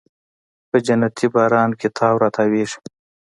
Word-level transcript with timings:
په 0.69 0.77
جنتي 0.85 1.27
باران 1.33 1.69
کې 1.79 1.87
تاو 1.97 2.15
راتاویږې 2.23 2.79